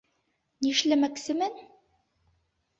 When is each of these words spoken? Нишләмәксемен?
Нишләмәксемен? 0.67 1.61